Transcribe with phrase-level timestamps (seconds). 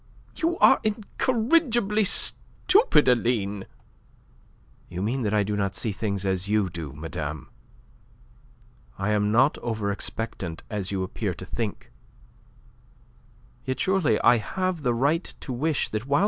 [0.35, 3.65] "You are incorrigibly stupid, Aline."
[4.89, 7.51] "You mean that I do not see things as you do, madame.
[8.97, 11.91] I am not over expectant as you appear to think;
[13.63, 16.19] yet surely I have the right to expect that whilst M.